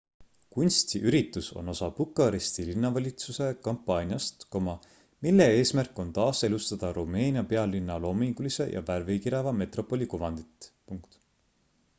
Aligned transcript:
kunstiüritus 0.53 1.49
on 1.61 1.67
osa 1.73 1.89
bukaresti 1.99 2.65
linnavalitsuse 2.69 3.49
kampaaniast 3.67 4.47
mille 5.27 5.47
eesmärk 5.59 6.03
on 6.05 6.15
taaselustada 6.19 6.91
rumeenia 6.99 7.45
pealinna 7.55 8.01
loomingulise 8.09 8.69
ja 8.77 8.85
värvikireva 8.91 9.57
metropoli 9.63 10.11
kuvandit 10.17 10.71